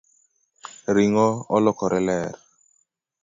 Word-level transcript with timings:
Ringo 0.95 1.25
olokore 1.55 1.99
ler 2.07 2.33